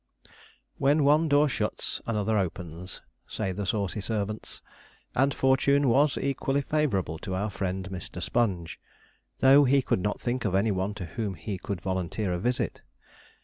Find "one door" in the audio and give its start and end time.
1.03-1.47